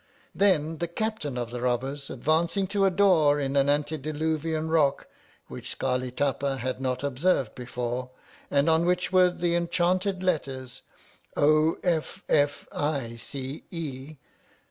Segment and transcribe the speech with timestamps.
[0.33, 5.05] Then the Captain of the Robbers, advancing to a door in an antedilu vian rock,
[5.47, 8.09] which Scarli Tapa had not observed before,
[8.49, 10.81] and on which were the enchanted letters
[11.37, 11.77] O.
[11.83, 12.23] F.
[12.29, 12.67] F.
[12.71, 13.15] I.
[13.17, 13.65] C.
[13.69, 14.15] E.